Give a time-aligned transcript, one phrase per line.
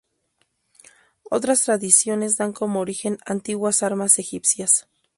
[1.29, 4.87] Otras tradiciones dan como origen antiguas armas egipcias.